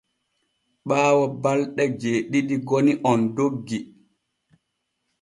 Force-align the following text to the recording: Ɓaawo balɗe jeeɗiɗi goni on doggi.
Ɓaawo 0.87 1.23
balɗe 1.43 1.83
jeeɗiɗi 1.99 2.55
goni 2.67 2.91
on 3.09 3.19
doggi. 3.35 3.77